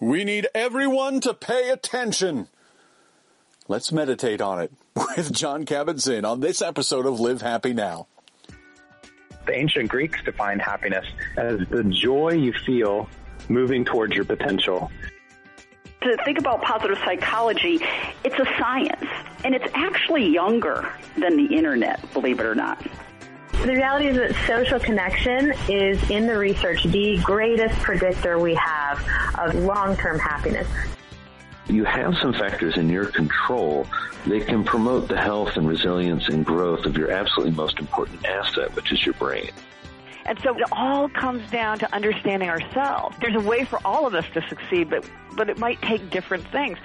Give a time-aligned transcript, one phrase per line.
[0.00, 2.48] We need everyone to pay attention.
[3.66, 8.06] Let's meditate on it with Jon Kabat-Zinn on this episode of Live Happy Now.
[9.46, 11.06] The ancient Greeks defined happiness
[11.36, 13.08] as the joy you feel
[13.48, 14.90] moving towards your potential.
[16.02, 17.80] To think about positive psychology,
[18.24, 19.04] it's a science,
[19.42, 22.86] and it's actually younger than the internet, believe it or not.
[23.62, 29.04] The reality is that social connection is, in the research, the greatest predictor we have
[29.36, 30.68] of long-term happiness.
[31.66, 33.86] You have some factors in your control
[34.26, 38.74] that can promote the health and resilience and growth of your absolutely most important asset,
[38.76, 39.50] which is your brain.
[40.24, 43.16] And so it all comes down to understanding ourselves.
[43.20, 45.04] There's a way for all of us to succeed, but,
[45.36, 46.78] but it might take different things.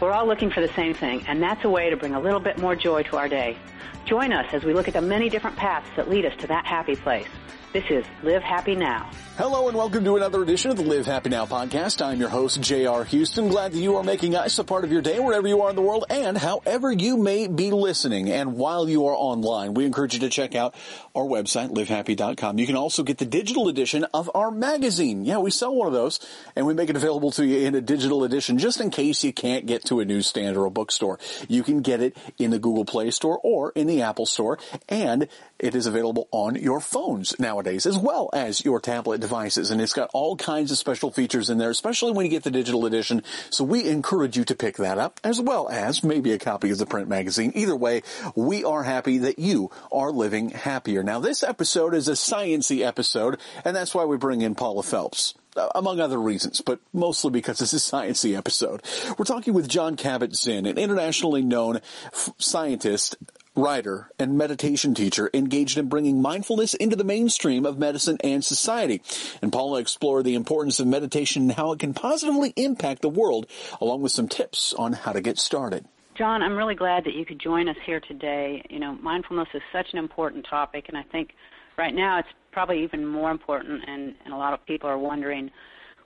[0.00, 2.40] We're all looking for the same thing, and that's a way to bring a little
[2.40, 3.56] bit more joy to our day.
[4.04, 6.66] Join us as we look at the many different paths that lead us to that
[6.66, 7.28] happy place.
[7.72, 9.10] This is Live Happy Now.
[9.38, 12.04] Hello and welcome to another edition of the Live Happy Now podcast.
[12.04, 13.02] I'm your host, J.R.
[13.04, 13.48] Houston.
[13.48, 15.76] Glad that you are making us a part of your day wherever you are in
[15.76, 18.30] the world and however you may be listening.
[18.30, 20.74] And while you are online, we encourage you to check out
[21.14, 22.58] our website, livehappy.com.
[22.58, 25.24] You can also get the digital edition of our magazine.
[25.24, 26.20] Yeah, we sell one of those
[26.54, 29.32] and we make it available to you in a digital edition just in case you
[29.32, 31.18] can't get to a newsstand or a bookstore.
[31.48, 34.58] You can get it in the Google Play Store or in the Apple Store
[34.90, 35.26] and
[35.58, 39.70] it is available on your phones nowadays as well as your tablet devices.
[39.70, 42.50] And it's got all kinds of special features in there, especially when you get the
[42.50, 43.22] digital edition.
[43.50, 46.78] So we encourage you to pick that up as well as maybe a copy of
[46.78, 47.52] the print magazine.
[47.54, 48.02] Either way,
[48.34, 51.02] we are happy that you are living happier.
[51.02, 55.34] Now this episode is a sciency episode and that's why we bring in Paula Felps
[55.56, 58.82] uh, among other reasons, but mostly because this is a sciencey episode.
[59.18, 63.16] We're talking with Jon Kabat-Zinn, an internationally known f- scientist
[63.54, 69.02] writer, and meditation teacher engaged in bringing mindfulness into the mainstream of medicine and society.
[69.42, 73.46] And Paula explored the importance of meditation and how it can positively impact the world,
[73.80, 75.86] along with some tips on how to get started.
[76.16, 78.64] Jon, I'm really glad that you could join us here today.
[78.68, 81.30] You know, mindfulness is such an important topic, and I think
[81.76, 85.50] right now it's probably even more important, and, and a lot of people are wondering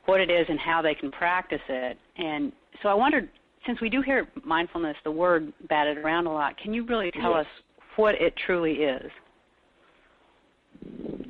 [0.04, 1.98] what it is and how they can practice it.
[2.16, 2.52] And
[2.82, 3.28] so I wondered
[3.66, 7.32] since we do hear mindfulness, the word batted around a lot, can you really tell
[7.32, 7.40] yes.
[7.40, 7.46] us
[7.96, 9.10] what it truly is?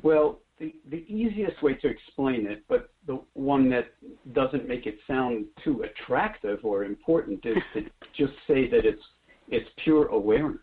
[0.03, 3.93] Well, the, the easiest way to explain it, but the one that
[4.33, 7.81] doesn't make it sound too attractive or important, is to
[8.17, 9.01] just say that it's
[9.49, 10.59] it's pure awareness.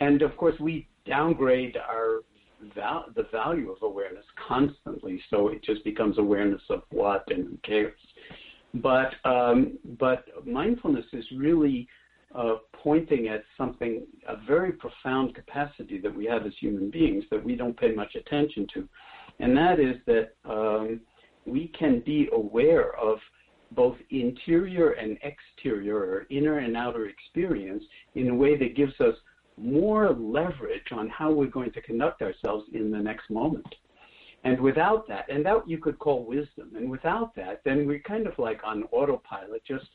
[0.00, 2.20] And of course, we downgrade our
[2.74, 7.58] val- the value of awareness constantly, so it just becomes awareness of what and who
[7.58, 7.98] cares.
[8.74, 11.88] But um, but mindfulness is really
[12.34, 17.44] uh, pointing at something, a very profound capacity that we have as human beings that
[17.44, 18.88] we don't pay much attention to,
[19.40, 21.00] and that is that um,
[21.46, 23.18] we can be aware of
[23.72, 27.82] both interior and exterior, or inner and outer experience,
[28.14, 29.14] in a way that gives us
[29.56, 33.66] more leverage on how we're going to conduct ourselves in the next moment.
[34.44, 38.26] And without that, and that you could call wisdom, and without that, then we're kind
[38.26, 39.86] of like on autopilot, just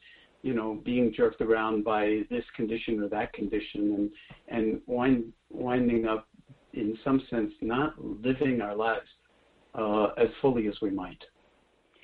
[0.44, 4.12] you know, being jerked around by this condition or that condition, and
[4.48, 6.28] and wind, winding up,
[6.74, 9.08] in some sense, not living our lives
[9.74, 11.24] uh, as fully as we might,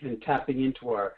[0.01, 1.13] and tapping into our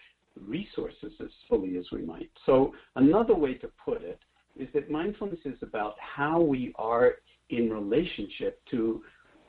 [0.46, 2.30] resources as fully as we might.
[2.46, 4.20] So another way to put it
[4.58, 7.14] is that mindfulness is about how we are
[7.50, 9.02] in relationship to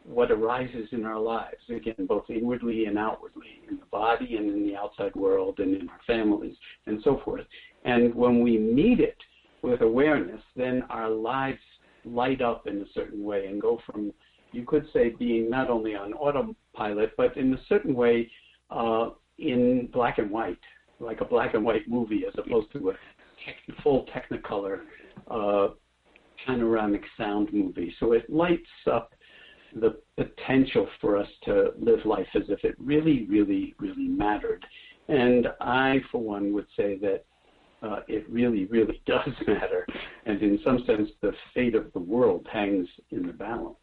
[0.05, 4.67] what arises in our lives, again, both inwardly and outwardly, in the body and in
[4.67, 6.55] the outside world and in our families
[6.87, 7.45] and so forth.
[7.85, 9.17] And when we meet it
[9.63, 11.59] with awareness, then our lives
[12.05, 14.13] light up in a certain way and go from,
[14.53, 18.31] you could say, being not only on autopilot, but in a certain way
[18.71, 20.59] uh, in black and white,
[21.01, 22.95] like a black and white movie as opposed to a
[23.83, 24.81] full Technicolor
[25.31, 25.69] uh,
[26.47, 27.95] panoramic sound movie.
[27.99, 29.14] So it lights up
[29.75, 34.65] the potential for us to live life as if it really, really, really mattered.
[35.09, 37.25] And I, for one, would say that
[37.83, 39.87] uh, it really, really does matter.
[40.27, 43.77] And in some sense, the fate of the world hangs in the balance.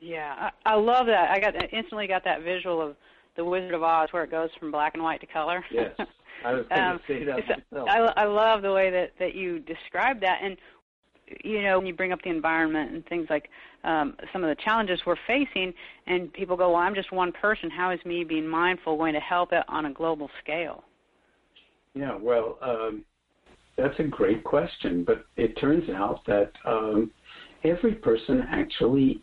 [0.00, 1.30] Yeah, I, I love that.
[1.30, 2.96] I got instantly got that visual of
[3.36, 5.64] the Wizard of Oz, where it goes from black and white to color.
[5.70, 5.90] Yes,
[6.44, 7.38] I was going um, to say that
[7.72, 7.88] myself.
[7.88, 10.40] I, I love the way that that you describe that.
[10.42, 10.56] And
[11.44, 13.48] you know, when you bring up the environment and things like
[13.84, 15.72] um, some of the challenges we're facing,
[16.06, 17.70] and people go, well, I'm just one person.
[17.70, 20.84] How is me being mindful going to help it on a global scale?
[21.94, 23.04] Yeah, well, um,
[23.76, 27.10] that's a great question, but it turns out that um,
[27.64, 29.22] every person actually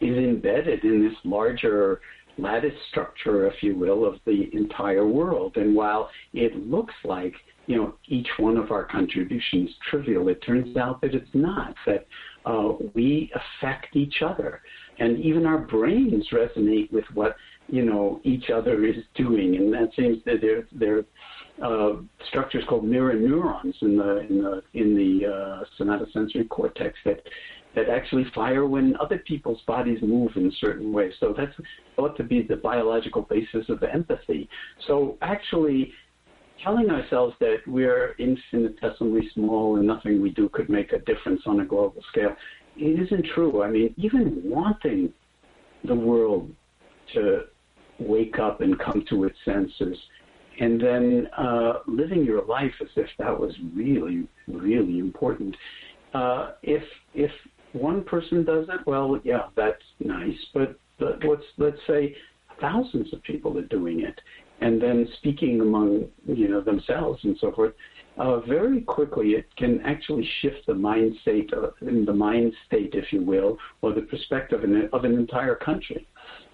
[0.00, 2.00] is embedded in this larger
[2.38, 5.56] lattice structure, if you will, of the entire world.
[5.56, 7.34] And while it looks like
[7.66, 11.74] you know each one of our contributions trivial, it turns out that it's not.
[11.86, 12.06] That
[12.44, 14.60] uh, we affect each other,
[14.98, 17.36] and even our brains resonate with what
[17.68, 21.04] you know each other is doing, and that seems that there there
[21.62, 21.94] uh,
[22.28, 27.22] structures called mirror neurons in the in the in the uh, somatosensory cortex that
[27.74, 31.12] that actually fire when other people's bodies move in certain ways.
[31.20, 31.52] So that's
[31.96, 34.48] thought to be the biological basis of empathy.
[34.86, 35.92] So actually,
[36.62, 41.60] telling ourselves that we're infinitesimally small and nothing we do could make a difference on
[41.60, 42.34] a global scale,
[42.76, 43.62] it isn't true.
[43.62, 45.12] I mean, even wanting
[45.84, 46.50] the world
[47.14, 47.42] to
[47.98, 49.96] wake up and come to its senses
[50.60, 55.54] and then uh, living your life as if that was really, really important.
[56.12, 56.82] Uh, if
[57.14, 57.30] if
[57.74, 60.36] one person does it, well, yeah, that's nice.
[60.52, 62.14] But, but let's let's say
[62.60, 64.18] thousands of people are doing it,
[64.60, 67.74] and then speaking among you know themselves and so forth.
[68.16, 72.90] Uh, very quickly, it can actually shift the mind state, uh, in the mind state,
[72.94, 74.62] if you will, or the perspective
[74.92, 76.06] of an entire country.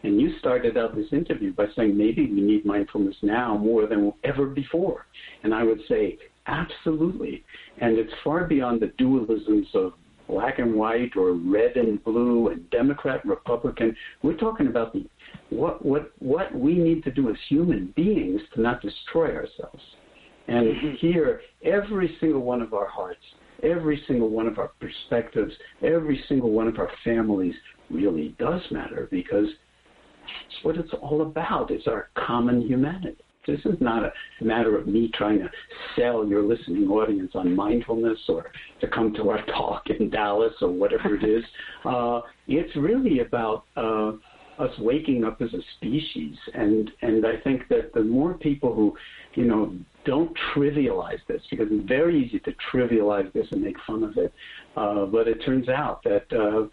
[0.03, 4.11] And you started out this interview by saying maybe we need mindfulness now more than
[4.25, 5.07] ever before.
[5.43, 6.17] And I would say
[6.47, 7.45] absolutely.
[7.79, 9.93] And it's far beyond the dualisms of
[10.31, 13.95] black and white or red and blue and Democrat Republican.
[14.23, 15.05] We're talking about the
[15.51, 19.83] what what what we need to do as human beings to not destroy ourselves.
[20.49, 20.95] And mm-hmm.
[21.07, 23.21] here, every single one of our hearts,
[23.63, 27.55] every single one of our perspectives, every single one of our families
[27.91, 29.47] really does matter because
[30.23, 31.71] that's what it's all about.
[31.71, 33.17] It's our common humanity.
[33.47, 35.51] This is not a matter of me trying to
[35.97, 38.51] sell your listening audience on mindfulness or
[38.81, 41.45] to come to our talk in Dallas or whatever it is.
[41.85, 44.13] Uh, it's really about uh,
[44.59, 48.95] us waking up as a species, and and I think that the more people who,
[49.35, 54.05] you know, don't trivialize this because it's very easy to trivialize this and make fun
[54.05, 54.33] of it,
[54.77, 56.27] uh, but it turns out that.
[56.33, 56.69] Uh,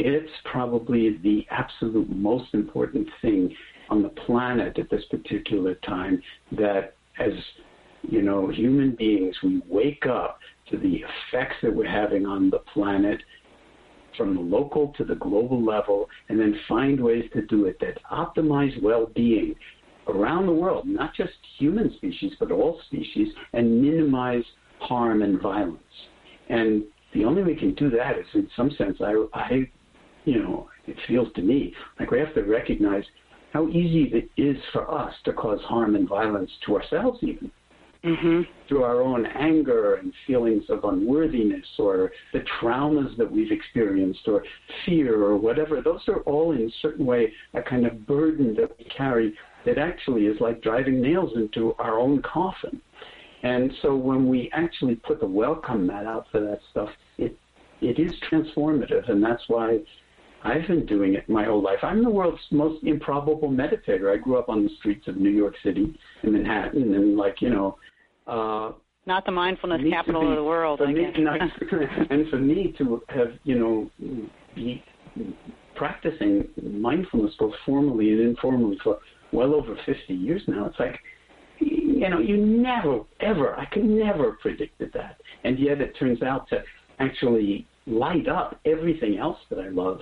[0.00, 3.54] it's probably the absolute most important thing
[3.94, 6.20] on the planet at this particular time
[6.50, 7.32] that as
[8.02, 12.58] you know human beings we wake up to the effects that we're having on the
[12.72, 13.22] planet
[14.16, 17.96] from the local to the global level and then find ways to do it that
[18.10, 19.54] optimize well-being
[20.08, 24.44] around the world not just human species but all species and minimize
[24.80, 25.78] harm and violence.
[26.50, 26.82] And
[27.14, 29.70] the only way we can do that is in some sense i i
[30.24, 33.04] you know it feels to me like we have to recognize
[33.54, 37.50] how easy it is for us to cause harm and violence to ourselves, even.
[38.04, 38.42] Mm-hmm.
[38.68, 44.44] Through our own anger and feelings of unworthiness or the traumas that we've experienced or
[44.84, 48.76] fear or whatever, those are all in a certain way a kind of burden that
[48.76, 49.32] we carry
[49.64, 52.78] that actually is like driving nails into our own coffin.
[53.42, 57.38] And so when we actually put the welcome mat out for that stuff, it
[57.80, 59.78] it is transformative, and that's why
[60.44, 61.78] I've been doing it my whole life.
[61.82, 64.12] I'm the world's most improbable meditator.
[64.12, 67.50] I grew up on the streets of New York City in Manhattan, and like you
[67.50, 67.78] know.
[68.26, 68.72] Uh,
[69.06, 71.16] not the mindfulness capital be, of the world, I me, guess.
[72.10, 73.90] and for me to have, you know,
[74.54, 74.82] be
[75.74, 78.98] practicing mindfulness both formally and informally for
[79.32, 80.98] well over 50 years now, it's like,
[81.58, 85.20] you know, you never, ever, I could never predicted that.
[85.44, 86.62] And yet it turns out to
[86.98, 90.00] actually light up everything else that I love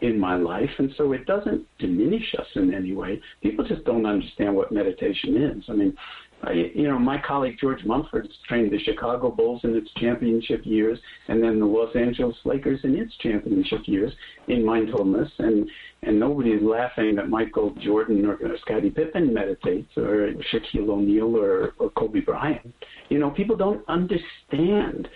[0.00, 3.20] in my life, and so it doesn't diminish us in any way.
[3.42, 5.64] People just don't understand what meditation is.
[5.68, 5.96] I mean,
[6.42, 10.98] I, you know, my colleague George Mumford trained the Chicago Bulls in its championship years,
[11.28, 14.12] and then the Los Angeles Lakers in its championship years
[14.48, 15.68] in mindfulness, and
[16.02, 21.72] and nobody's laughing that Michael Jordan or, or Scottie Pippen meditates, or Shaquille O'Neal or,
[21.78, 22.74] or Kobe Bryant.
[23.08, 25.08] You know, people don't understand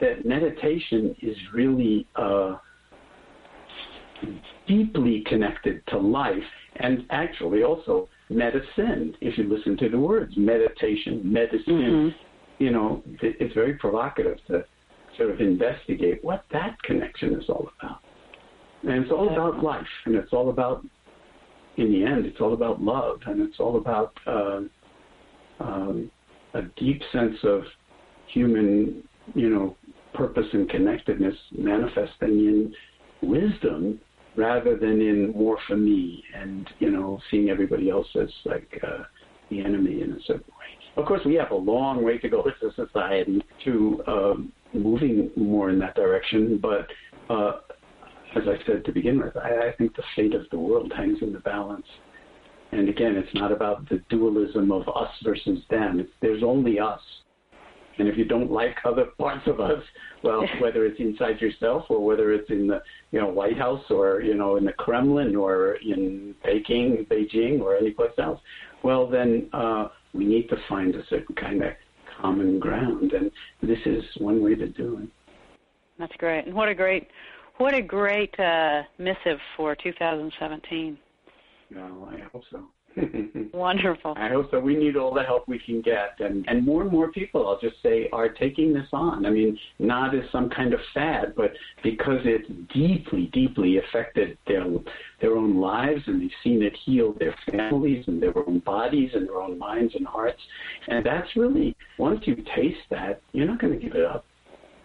[0.00, 2.06] that meditation is really.
[2.14, 2.56] Uh,
[4.66, 6.42] deeply connected to life
[6.76, 12.12] and actually also medicine, if you listen to the words meditation, medicine.
[12.12, 12.62] Mm-hmm.
[12.62, 14.64] You know, it's very provocative to
[15.18, 18.00] sort of investigate what that connection is all about.
[18.82, 20.84] And it's all about life, and it's all about,
[21.76, 24.60] in the end, it's all about love, and it's all about uh,
[25.60, 26.10] um,
[26.54, 27.62] a deep sense of
[28.32, 29.02] human,
[29.34, 29.76] you know,
[30.14, 32.74] purpose and connectedness manifesting in
[33.22, 34.00] wisdom
[34.36, 39.04] rather than in war for me and you know seeing everybody else as like uh,
[39.50, 40.66] the enemy in a certain way.
[40.96, 45.30] Of course, we have a long way to go as a society to um, moving
[45.36, 46.86] more in that direction, but
[47.32, 47.60] uh,
[48.34, 51.18] as I said to begin with, I, I think the fate of the world hangs
[51.22, 51.86] in the balance
[52.72, 56.06] And again, it's not about the dualism of us versus them.
[56.20, 57.00] There's only us.
[57.98, 59.82] And if you don't like other parts of us,
[60.22, 64.20] well, whether it's inside yourself or whether it's in the you know White House or
[64.20, 68.40] you know in the Kremlin or in Peking, Beijing, or anyplace else,
[68.82, 71.72] well then uh, we need to find a certain kind of
[72.20, 73.30] common ground, and
[73.62, 75.08] this is one way to do it.
[75.98, 77.08] That's great, and what a great,
[77.58, 80.98] what a great uh, missive for 2017.
[81.74, 82.68] Well, I hope so.
[83.52, 84.14] Wonderful.
[84.16, 84.58] I hope so.
[84.58, 87.60] We need all the help we can get, and and more and more people, I'll
[87.60, 89.26] just say, are taking this on.
[89.26, 94.64] I mean, not as some kind of fad, but because it's deeply, deeply affected their
[95.20, 99.28] their own lives, and they've seen it heal their families and their own bodies and
[99.28, 100.40] their own minds and hearts.
[100.88, 104.24] And that's really once you taste that, you're not going to give it up,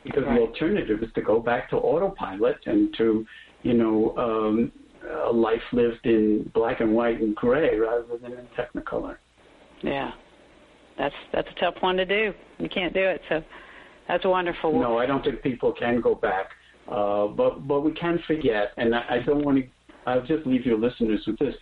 [0.03, 0.35] because right.
[0.35, 3.25] the alternative is to go back to autopilot and to,
[3.63, 4.15] you know.
[4.17, 4.71] Um,
[5.09, 9.17] a life lived in black and white and gray rather than in technicolor.
[9.81, 10.11] Yeah,
[10.97, 12.33] that's that's a tough one to do.
[12.59, 13.41] You can't do it, so
[14.07, 14.79] that's a wonderful.
[14.79, 16.49] No, I don't think people can go back,
[16.87, 19.63] uh, but but we can forget, and I, I don't want to.
[20.05, 21.55] I'll just leave your listeners with this.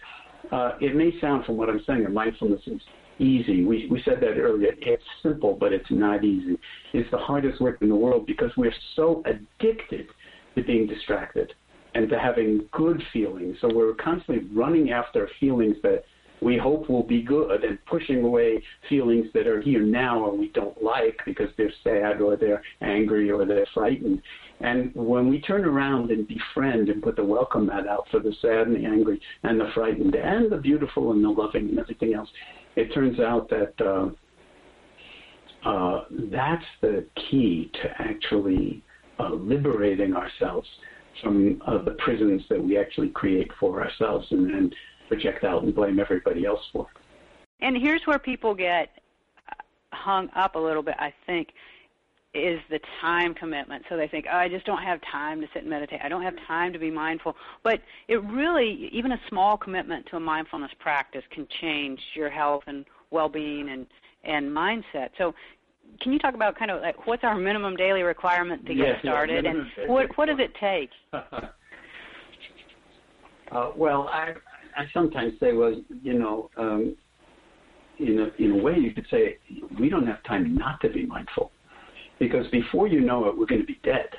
[0.52, 2.82] Uh, it may sound, from what I'm saying, that mindfulness is
[3.20, 3.64] easy.
[3.64, 4.72] We we said that earlier.
[4.78, 6.58] It's simple, but it's not easy.
[6.94, 10.08] It's the hardest work in the world because we're so addicted
[10.56, 11.54] to being distracted
[11.96, 13.58] and to having good feelings.
[13.62, 16.04] So we're constantly running after feelings that
[16.42, 20.50] we hope will be good and pushing away feelings that are here now and we
[20.50, 24.22] don't like because they're sad or they're angry or they're frightened.
[24.62, 28.34] And when we turn around and befriend and put the welcome mat out for the
[28.42, 32.14] sad and the angry and the frightened and the beautiful and the loving and everything
[32.14, 32.30] else,
[32.76, 34.10] it turns out that uh,
[35.68, 38.82] uh, that's the key to actually
[39.20, 40.68] uh, liberating ourselves
[41.22, 44.72] from of the prisons that we actually create for ourselves and then
[45.08, 46.88] project out and blame everybody else for.
[47.62, 48.90] And here's where people get
[49.92, 51.50] hung up a little bit, I think,
[52.34, 53.84] is the time commitment.
[53.90, 56.00] So they think, oh, I just don't have time to sit and meditate.
[56.04, 57.36] I don't have time to be mindful.
[57.64, 62.64] But it really, even a small commitment to a mindfulness practice can change your health
[62.68, 63.88] and well-being and
[64.24, 65.10] and mindset.
[65.18, 65.34] So
[66.02, 69.46] can you talk about kind of like what's our minimum daily requirement to get started,
[69.46, 70.90] yeah, and what what does it take?
[73.52, 74.34] uh, well, I
[74.78, 76.96] I sometimes say, well, you know, um,
[78.00, 79.38] in a in a way, you could say
[79.80, 81.52] we don't have time not to be mindful,
[82.20, 84.10] because before you know it, we're going to be dead.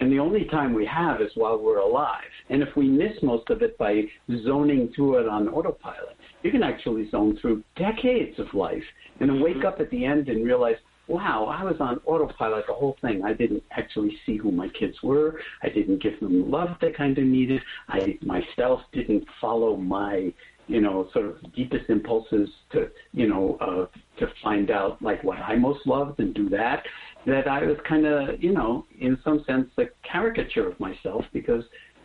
[0.00, 2.24] And the only time we have is while we're alive.
[2.50, 4.02] And if we miss most of it by
[4.44, 8.82] zoning through it on autopilot, you can actually zone through decades of life
[9.20, 10.76] and then wake up at the end and realize,
[11.08, 13.22] wow, I was on autopilot the whole thing.
[13.24, 15.40] I didn't actually see who my kids were.
[15.62, 17.60] I didn't give them the love they kind of needed.
[17.88, 20.32] I myself didn't follow my,
[20.68, 25.38] you know, sort of deepest impulses to, you know, uh, to find out like what
[25.38, 26.84] I most loved and do that.
[27.26, 31.62] That I was kind of, you know, in some sense, a caricature of myself because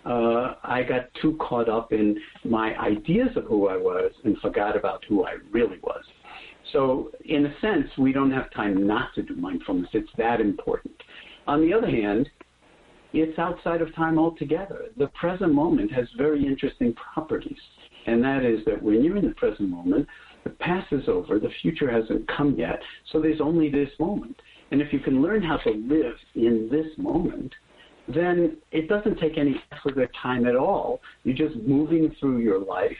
[0.07, 4.77] uh, I got too caught up in my ideas of who I was and forgot
[4.77, 6.03] about who I really was.
[6.71, 9.89] So, in a sense, we don't have time not to do mindfulness.
[9.93, 10.95] It's that important.
[11.45, 12.29] On the other hand,
[13.13, 14.85] it's outside of time altogether.
[14.97, 17.59] The present moment has very interesting properties,
[18.05, 20.07] and that is that when you're in the present moment,
[20.43, 22.79] the past is over, the future hasn't come yet,
[23.11, 24.41] so there's only this moment.
[24.71, 27.53] And if you can learn how to live in this moment,
[28.07, 31.01] then it doesn't take any effort or time at all.
[31.23, 32.97] You're just moving through your life,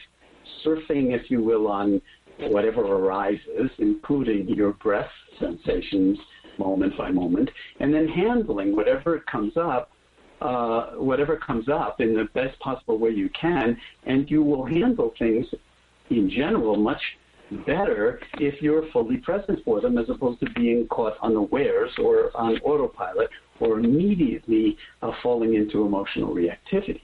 [0.65, 2.01] surfing, if you will, on
[2.39, 5.09] whatever arises, including your breath
[5.39, 6.17] sensations
[6.59, 7.49] moment by moment,
[7.79, 9.91] and then handling whatever comes up,
[10.41, 15.13] uh, whatever comes up in the best possible way you can, and you will handle
[15.17, 15.45] things
[16.09, 17.01] in general much
[17.65, 22.57] better if you're fully present for them as opposed to being caught unawares or on
[22.57, 27.01] autopilot or immediately uh, falling into emotional reactivity.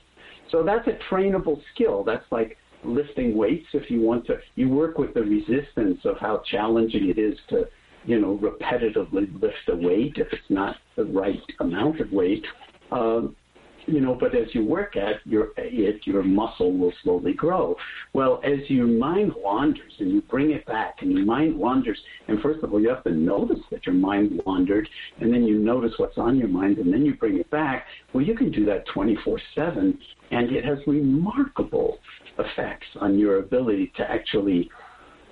[0.51, 2.03] So that's a trainable skill.
[2.03, 4.37] That's like lifting weights if you want to.
[4.55, 7.67] You work with the resistance of how challenging it is to,
[8.05, 12.45] you know, repetitively lift a weight if it's not the right amount of weight.
[12.91, 13.35] Um,
[13.85, 17.75] you know, but as you work at your it, your muscle will slowly grow.
[18.13, 22.41] Well, as your mind wanders and you bring it back, and your mind wanders, and
[22.41, 24.87] first of all, you have to notice that your mind wandered,
[25.19, 27.85] and then you notice what's on your mind, and then you bring it back.
[28.13, 29.97] Well, you can do that 24/7,
[30.31, 31.99] and it has remarkable
[32.39, 34.69] effects on your ability to actually.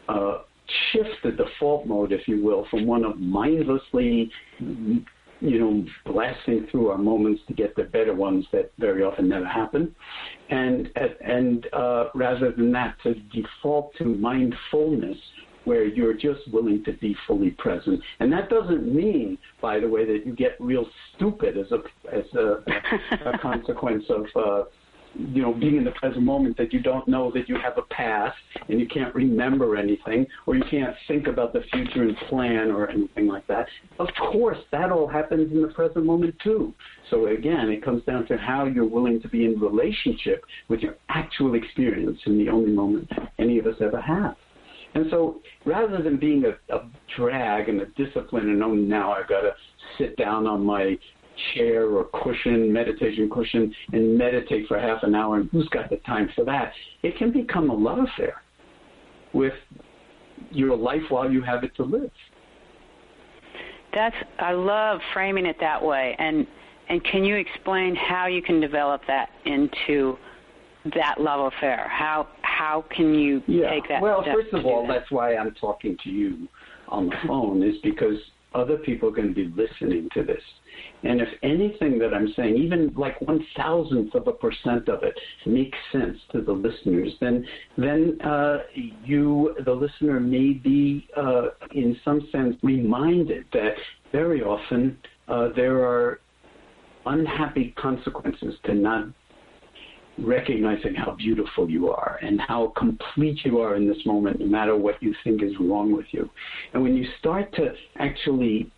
[0.10, 0.40] Uh,
[0.92, 4.32] shift the default mode, if you will, from one of mindlessly
[5.42, 9.46] you know, blasting through our moments to get the better ones that very often never
[9.46, 9.94] happen,
[10.50, 10.90] and
[11.26, 15.18] and uh, rather than that, to default to mindfulness,
[15.66, 18.00] where you're just willing to be fully present.
[18.20, 21.80] And that doesn't mean, by the way, that you get real stupid as a
[22.16, 24.26] as a, a consequence of.
[24.36, 24.64] Uh,
[25.16, 27.82] you know, being in the present moment that you don't know that you have a
[27.94, 28.38] past
[28.70, 32.90] and you can't remember anything or you can't think about the future and plan or
[32.90, 33.68] anything like that.
[34.00, 36.74] Of course, that all happens in the present moment too.
[37.10, 40.96] So again, it comes down to how you're willing to be in relationship with your
[41.10, 44.36] actual experience in the only moment any of us ever have.
[44.94, 49.28] And so rather than being a, a drag and a discipline and oh now I've
[49.28, 49.52] got to
[49.98, 50.98] sit down on my
[51.54, 55.98] chair or cushion, meditation cushion, and meditate for half an hour and who's got the
[55.98, 56.72] time for that?
[57.04, 58.42] It can become a love affair
[59.34, 59.54] with
[60.52, 62.12] your life while you have it to live.
[63.94, 66.16] That's I love framing it that way.
[66.18, 66.48] And
[66.90, 70.18] and can you explain how you can develop that into
[70.96, 71.88] that love affair?
[71.90, 73.70] How how can you yeah.
[73.70, 74.02] take that?
[74.02, 75.00] Well, first of all, that?
[75.00, 76.48] that's why I'm talking to you
[76.88, 78.18] on the phone is because
[78.54, 80.42] other people are going to be listening to this.
[81.04, 85.18] And if anything that I'm saying, even like one thousandth of a percent of it,
[85.46, 87.46] makes sense to the listeners, then
[87.78, 88.60] then uh,
[89.04, 93.74] you, the listener, may be uh, in some sense reminded that
[94.12, 96.20] very often uh, there are
[97.06, 99.06] unhappy consequences to not
[100.18, 104.76] recognizing how beautiful you are and how complete you are in this moment, no matter
[104.76, 106.30] what you think is wrong with you.
[106.74, 108.72] And when you start to actually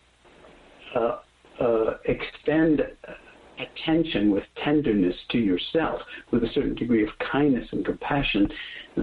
[0.95, 1.19] uh,
[1.59, 2.81] uh, extend
[3.59, 8.47] attention with tenderness to yourself, with a certain degree of kindness and compassion,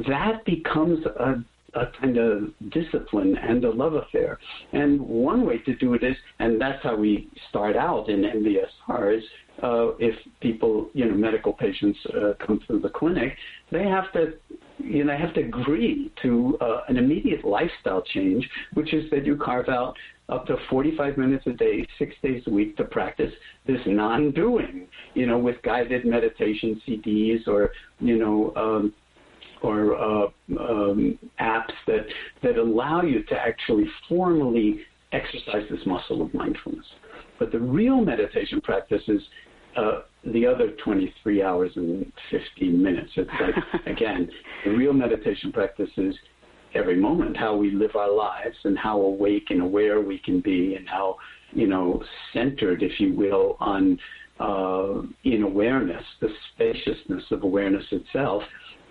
[0.08, 4.38] that becomes a a kind of discipline and a love affair.
[4.72, 9.18] And one way to do it is, and that's how we start out in MBSR,
[9.18, 9.24] is
[9.62, 13.36] uh, if people, you know, medical patients uh, come through the clinic,
[13.70, 14.34] they have to,
[14.78, 19.36] you know, have to agree to uh, an immediate lifestyle change, which is that you
[19.36, 19.94] carve out
[20.30, 23.32] up to 45 minutes a day, six days a week to practice
[23.66, 28.94] this non-doing, you know, with guided meditation CDs or, you know, um,
[29.62, 30.26] or uh,
[30.58, 32.06] um, apps that
[32.42, 34.80] that allow you to actually formally
[35.12, 36.86] exercise this muscle of mindfulness.
[37.38, 39.20] But the real meditation practice is
[39.76, 43.10] uh, the other 23 hours and 15 minutes.
[43.16, 44.28] It's like, again,
[44.64, 46.14] the real meditation practice is
[46.74, 50.74] every moment, how we live our lives and how awake and aware we can be
[50.76, 51.16] and how,
[51.52, 53.98] you know, centered, if you will, on
[54.38, 58.42] uh, in awareness, the spaciousness of awareness itself,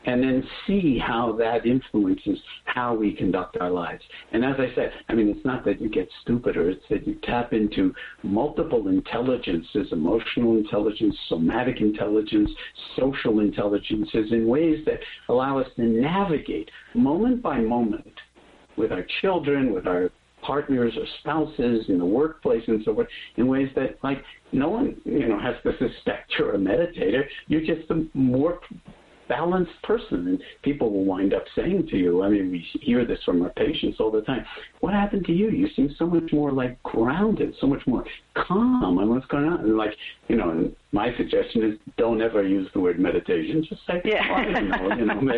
[0.10, 4.02] and then see how that influences how we conduct our lives.
[4.32, 7.19] And as I said, I mean, it's not that you get stupider, it's that you
[7.22, 7.93] tap into
[8.24, 12.50] multiple intelligences, emotional intelligence, somatic intelligence,
[12.98, 18.13] social intelligences in ways that allow us to navigate moment by moment
[18.78, 20.10] with our children, with our
[20.41, 24.95] partners or spouses in the workplace and so forth in ways that like no one
[25.04, 28.62] you know has to suspect you're a meditator you're just a more
[29.30, 30.28] balanced person.
[30.28, 33.52] And people will wind up saying to you, I mean, we hear this from our
[33.52, 34.46] patients all the time.
[34.82, 35.50] What happened to you?
[35.50, 38.04] You seem so much more like grounded, so much more
[38.36, 38.98] calm.
[38.98, 39.62] And what's going on?
[39.62, 39.94] And like,
[40.28, 43.63] you know, my suggestion is don't ever use the word meditation.
[43.67, 44.23] Just say, yeah.
[44.23, 45.32] I don't know, you know,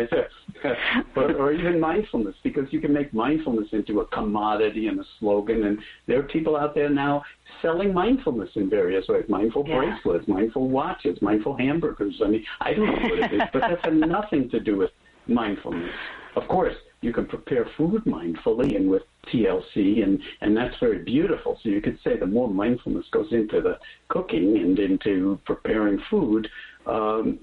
[1.16, 5.64] or, or even mindfulness, because you can make mindfulness into a commodity and a slogan.
[5.64, 7.22] And there are people out there now
[7.60, 9.78] selling mindfulness in various ways: mindful yeah.
[9.78, 12.20] bracelets, mindful watches, mindful hamburgers.
[12.24, 14.90] I mean, I don't know what it is, but that's nothing to do with
[15.26, 15.90] mindfulness.
[16.34, 21.58] Of course, you can prepare food mindfully and with TLC, and, and that's very beautiful.
[21.62, 26.48] So you could say the more mindfulness goes into the cooking and into preparing food,
[26.86, 27.38] um,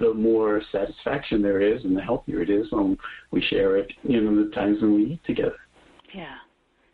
[0.00, 2.96] the more satisfaction there is and the healthier it is when
[3.30, 5.56] we share it, you know, the times when we eat together.
[6.14, 6.36] Yeah.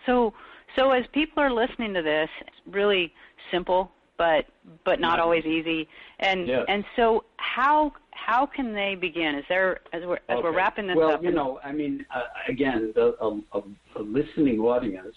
[0.06, 0.32] So,
[0.76, 3.12] so as people are listening to this, it's really
[3.52, 4.44] simple, but
[4.84, 5.88] but not always easy.
[6.18, 6.64] And yeah.
[6.68, 9.34] and so how how can they begin?
[9.34, 10.42] Is there as we're as okay.
[10.42, 11.22] we're wrapping this well, up?
[11.22, 13.28] Well, you know, I mean, uh, again, the, a,
[13.58, 13.62] a,
[13.96, 15.16] a listening audience.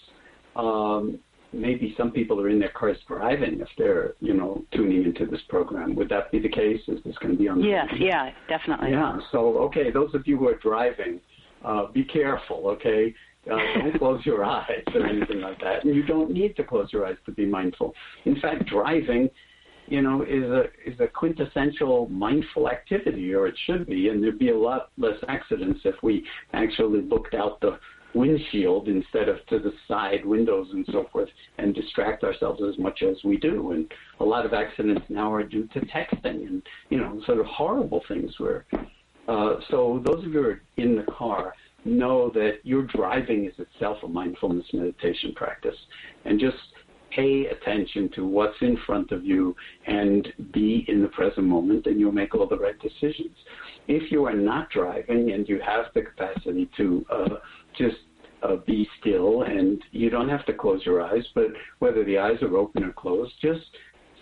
[0.56, 1.18] Um,
[1.52, 5.40] maybe some people are in their cars driving if they're, you know, tuning into this
[5.48, 5.94] program.
[5.96, 6.80] Would that be the case?
[6.88, 7.60] Is this going to be on?
[7.60, 8.90] The yes, yeah, definitely.
[8.92, 9.18] Yeah.
[9.32, 11.20] So, okay, those of you who are driving,
[11.64, 12.68] uh, be careful.
[12.68, 13.14] Okay.
[13.50, 15.84] Uh, don't close your eyes or anything like that.
[15.84, 17.94] And you don't need to close your eyes to be mindful.
[18.24, 19.30] In fact, driving
[19.86, 24.38] you know, is a is a quintessential mindful activity, or it should be, and there'd
[24.38, 27.78] be a lot less accidents if we actually looked out the
[28.14, 31.28] windshield instead of to the side windows and so forth
[31.58, 33.72] and distract ourselves as much as we do.
[33.72, 37.46] And a lot of accidents now are due to texting and, you know, sort of
[37.46, 38.64] horrible things where,
[39.28, 41.54] uh, so those of you who are in the car
[41.84, 45.76] know that your driving is itself a mindfulness meditation practice
[46.24, 46.56] and just
[47.14, 49.54] pay attention to what's in front of you
[49.86, 53.36] and be in the present moment and you'll make all the right decisions.
[53.86, 57.28] If you are not driving and you have the capacity to uh,
[57.78, 57.96] just
[58.44, 61.46] uh, be still, and you don't have to close your eyes, but
[61.78, 63.62] whether the eyes are open or closed, just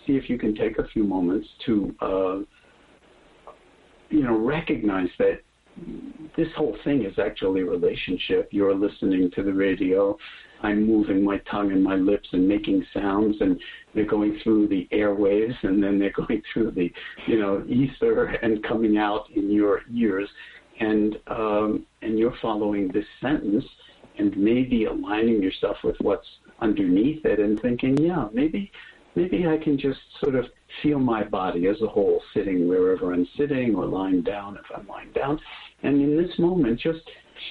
[0.05, 2.37] see if you can take a few moments to, uh,
[4.09, 5.41] you know, recognize that
[6.35, 8.49] this whole thing is actually a relationship.
[8.51, 10.17] You're listening to the radio.
[10.61, 13.59] I'm moving my tongue and my lips and making sounds, and
[13.93, 16.91] they're going through the airwaves, and then they're going through the,
[17.27, 20.29] you know, ether and coming out in your ears
[20.79, 23.63] and um, and you're following this sentence
[24.17, 26.27] and maybe aligning yourself with what's
[26.61, 28.71] underneath it and thinking, yeah, maybe
[29.15, 30.45] maybe I can just sort of
[30.81, 34.87] feel my body as a whole, sitting wherever I'm sitting or lying down if I'm
[34.87, 35.39] lying down,
[35.83, 37.01] and in this moment, just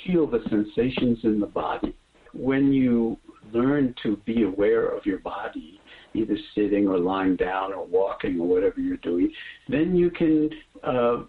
[0.07, 1.95] feel the sensations in the body.
[2.33, 3.19] When you
[3.53, 5.81] learn to be aware of your body,
[6.15, 9.31] either sitting or lying down or walking or whatever you're doing,
[9.69, 10.51] then you can
[10.83, 11.23] uh,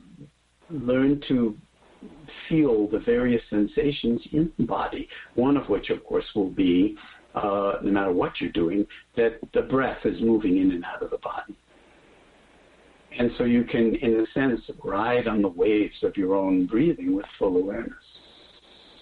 [0.69, 1.57] learn to
[2.49, 5.07] feel the various sensations in the body.
[5.35, 6.95] One of which, of course, will be,
[7.35, 8.85] uh, no matter what you're doing,
[9.15, 11.57] that the breath is moving in and out of the body.
[13.17, 17.15] And so you can, in a sense, ride on the waves of your own breathing
[17.15, 17.93] with full awareness,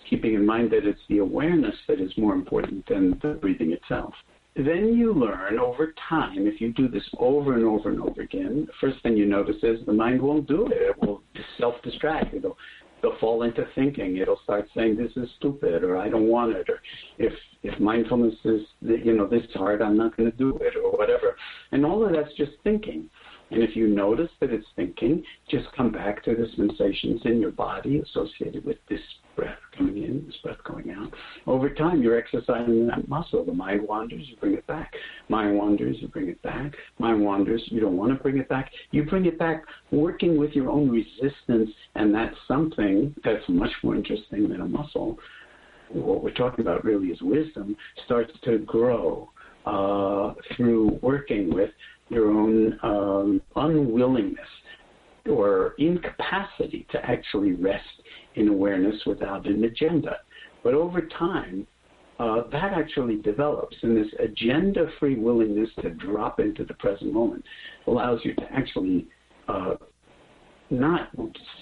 [0.09, 4.13] keeping in mind that it's the awareness that is more important than the breathing itself.
[4.55, 8.65] Then you learn over time, if you do this over and over and over again,
[8.67, 10.73] the first thing you notice is the mind won't do it.
[10.73, 11.23] It will
[11.57, 12.33] self distract.
[12.33, 12.57] It'll
[13.01, 14.17] they'll fall into thinking.
[14.17, 16.81] It'll start saying this is stupid or I don't want it or
[17.17, 20.91] if if mindfulness is you know this hard I'm not going to do it or
[20.91, 21.37] whatever.
[21.71, 23.09] And all of that's just thinking.
[23.51, 27.51] And if you notice that it's thinking, just come back to the sensations in your
[27.51, 29.01] body associated with this
[29.35, 31.11] breath coming in, this breath going out.
[31.47, 33.43] Over time, you're exercising that muscle.
[33.43, 34.93] The mind wanders, you bring it back.
[35.27, 36.73] Mind wanders, you bring it back.
[36.97, 38.71] Mind wanders, you don't want to bring it back.
[38.91, 43.95] You bring it back working with your own resistance, and that's something that's much more
[43.95, 45.19] interesting than a muscle.
[45.89, 49.29] What we're talking about really is wisdom starts to grow
[49.65, 51.69] uh, through working with
[52.11, 54.39] your own um, unwillingness
[55.29, 57.85] or incapacity to actually rest
[58.35, 60.17] in awareness without an agenda.
[60.63, 61.65] But over time,
[62.19, 67.43] uh, that actually develops, and this agenda free willingness to drop into the present moment
[67.87, 69.07] allows you to actually
[69.47, 69.75] uh,
[70.69, 71.09] not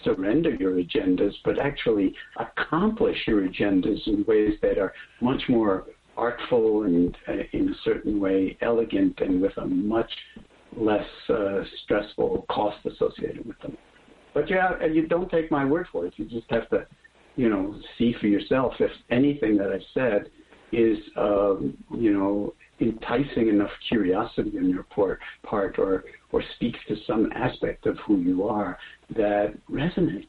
[0.03, 5.85] surrender your agendas, but actually accomplish your agendas in ways that are much more
[6.19, 10.11] artful and, uh, in a certain way, elegant and with a much
[10.75, 13.77] less uh, stressful cost associated with them.
[14.33, 16.13] But you yeah, you don't take my word for it.
[16.17, 16.85] You just have to,
[17.35, 17.63] you know,
[17.97, 20.29] see for yourself if anything that I've said
[20.71, 27.31] is, um, you know, enticing enough curiosity on your part or, or speaks to some
[27.33, 28.77] aspect of who you are
[29.15, 30.27] that resonates.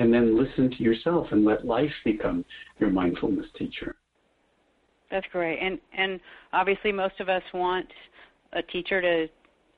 [0.00, 2.44] And then listen to yourself and let life become
[2.78, 3.96] your mindfulness teacher.
[5.10, 5.58] That's great.
[5.60, 6.20] And and
[6.52, 7.86] obviously most of us want
[8.52, 9.28] a teacher to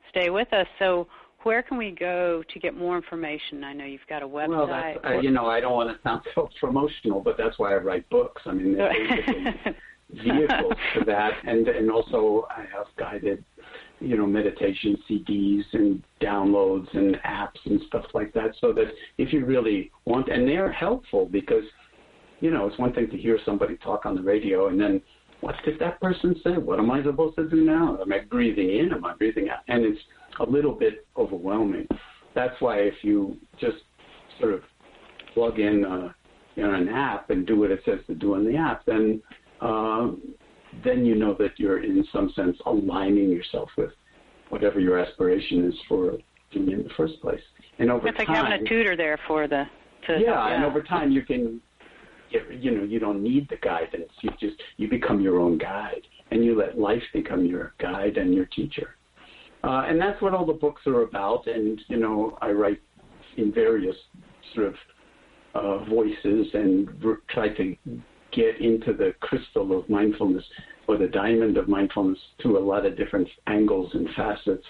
[0.09, 0.67] stay with us.
[0.79, 1.07] So
[1.43, 3.63] where can we go to get more information?
[3.63, 4.49] I know you've got a website.
[4.49, 7.73] Well, that's, uh, you know, I don't want to sound so promotional, but that's why
[7.73, 8.41] I write books.
[8.45, 9.73] I mean, they're basically
[10.11, 13.43] vehicles to that, and and also I have guided,
[13.99, 19.33] you know, meditation CDs and downloads and apps and stuff like that, so that if
[19.33, 21.63] you really want, and they're helpful because,
[22.39, 25.01] you know, it's one thing to hear somebody talk on the radio and then
[25.41, 26.51] what did that person say?
[26.51, 27.99] What am I supposed to do now?
[28.01, 28.93] Am I breathing in?
[28.93, 29.59] Am I breathing out?
[29.67, 29.99] And it's
[30.39, 31.87] a little bit overwhelming.
[32.33, 33.77] That's why if you just
[34.39, 34.61] sort of
[35.33, 36.13] plug in uh,
[36.55, 39.21] you know, an app and do what it says to do in the app, then
[39.61, 40.11] uh,
[40.83, 43.91] then you know that you're in some sense aligning yourself with
[44.49, 46.17] whatever your aspiration is for
[46.51, 47.41] doing in the first place.
[47.79, 49.65] And over it's time, like having a tutor there for the.
[50.07, 51.61] To yeah, yeah, and over time you can
[52.49, 54.09] you know you don't need the guidance.
[54.21, 58.33] You just you become your own guide and you let life become your guide and
[58.33, 58.95] your teacher.
[59.63, 61.47] Uh, and that's what all the books are about.
[61.47, 62.81] And you know i write
[63.37, 63.95] in various
[64.55, 64.75] sort of
[65.53, 66.89] uh, voices and
[67.29, 67.75] try to
[68.31, 70.43] get into the crystal of mindfulness
[70.87, 74.65] or the diamond of mindfulness to a lot of different angles and facets.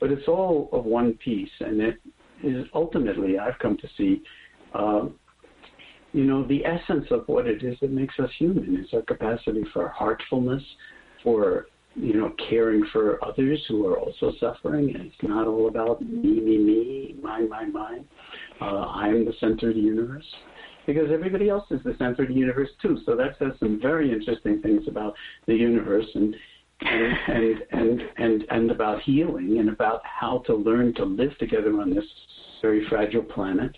[0.00, 1.98] But it's all of one piece and it
[2.42, 4.22] is ultimately i've come to see
[4.74, 5.06] uh,
[6.16, 9.62] you know, the essence of what it is that makes us human is our capacity
[9.74, 10.62] for heartfulness,
[11.22, 14.94] for you know, caring for others who are also suffering.
[14.94, 18.04] And it's not all about me, me, me, mine, mine, mine.
[18.60, 20.24] Uh, I'm the center of the universe
[20.86, 22.98] because everybody else is the center of the universe too.
[23.04, 25.14] So that says some very interesting things about
[25.46, 26.34] the universe and
[26.80, 31.78] and and and and, and about healing and about how to learn to live together
[31.80, 32.04] on this
[32.62, 33.76] very fragile planet.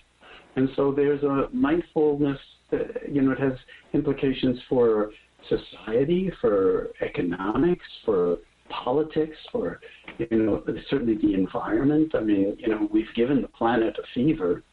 [0.59, 2.39] And so there's a mindfulness.
[2.73, 3.53] That, you know, it has
[3.95, 5.13] implications for
[5.49, 9.81] society, for economics, for politics, for
[10.19, 12.13] you know certainly the environment.
[12.17, 14.65] I mean, you know, we've given the planet a fever,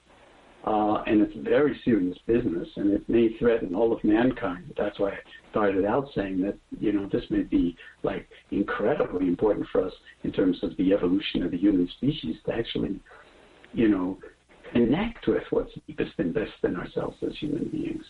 [0.65, 4.73] uh, and it's very serious business, and it may threaten all of mankind.
[4.77, 5.19] That's why I
[5.51, 9.93] started out saying that you know this may be like incredibly important for us
[10.23, 12.99] in terms of the evolution of the human species to actually,
[13.71, 14.17] you know,
[14.75, 18.03] connect with what's deepest and best in ourselves as human beings.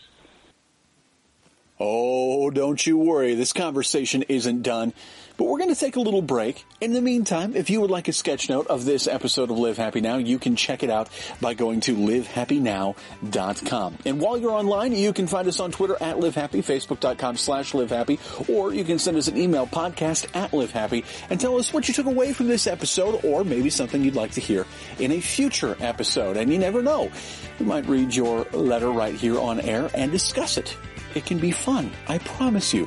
[1.78, 3.34] Oh, don't you worry.
[3.34, 4.94] This conversation isn't done.
[5.36, 6.64] But we're going to take a little break.
[6.80, 9.76] In the meantime, if you would like a sketch note of this episode of Live
[9.76, 11.10] Happy Now, you can check it out
[11.42, 13.98] by going to livehappynow.com.
[14.06, 18.18] And while you're online, you can find us on Twitter at livehappy, facebook.com slash livehappy,
[18.48, 21.92] or you can send us an email podcast at livehappy and tell us what you
[21.92, 24.64] took away from this episode or maybe something you'd like to hear
[24.98, 26.38] in a future episode.
[26.38, 27.10] And you never know.
[27.58, 30.74] We might read your letter right here on air and discuss it.
[31.16, 31.90] It can be fun.
[32.08, 32.86] I promise you.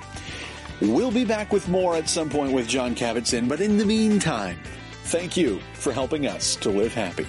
[0.81, 4.59] We'll be back with more at some point with Jon Kabat-Zinn, but in the meantime,
[5.05, 7.27] thank you for helping us to live happy.